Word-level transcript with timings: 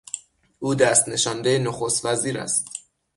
او 0.59 0.75
دست 0.75 1.09
نشانده 1.09 1.57
نخستوزیر 1.59 2.39
است. 2.39 2.67